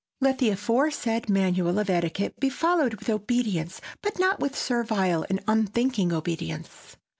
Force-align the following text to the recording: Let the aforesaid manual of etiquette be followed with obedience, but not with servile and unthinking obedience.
Let 0.19 0.39
the 0.39 0.49
aforesaid 0.49 1.29
manual 1.29 1.77
of 1.77 1.87
etiquette 1.87 2.39
be 2.39 2.49
followed 2.49 2.95
with 2.95 3.07
obedience, 3.07 3.79
but 4.01 4.17
not 4.17 4.39
with 4.39 4.57
servile 4.57 5.27
and 5.29 5.43
unthinking 5.47 6.11
obedience. 6.11 6.95